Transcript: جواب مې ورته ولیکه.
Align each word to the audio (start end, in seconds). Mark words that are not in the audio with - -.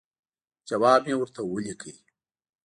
جواب 0.69 0.99
مې 1.07 1.15
ورته 1.17 1.41
ولیکه. 1.45 1.93